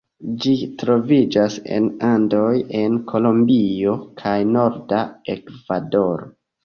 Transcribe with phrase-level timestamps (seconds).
[0.43, 3.93] Ĝi troviĝas en Andoj en Kolombio
[4.23, 5.03] kaj norda
[5.35, 6.33] Ekvadoro.